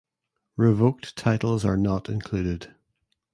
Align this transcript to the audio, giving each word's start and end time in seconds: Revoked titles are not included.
Revoked 0.57 1.15
titles 1.15 1.63
are 1.63 1.77
not 1.77 2.09
included. 2.09 2.73